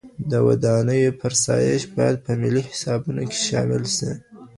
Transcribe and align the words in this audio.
د 0.29 0.33
ودانیو 0.47 1.17
فرسایش 1.21 1.81
باید 1.95 2.15
په 2.25 2.31
ملي 2.41 2.61
حسابونو 2.69 3.21
کي 3.31 3.39
شامل 3.47 3.83
سي. 3.97 4.11